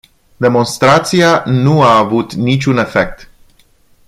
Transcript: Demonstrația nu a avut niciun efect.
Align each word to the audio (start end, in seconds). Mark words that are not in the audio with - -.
Demonstrația 0.39 1.43
nu 1.45 1.81
a 1.83 1.97
avut 1.97 2.33
niciun 2.33 2.77
efect. 2.77 3.29